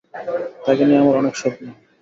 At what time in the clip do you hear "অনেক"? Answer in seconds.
1.21-1.33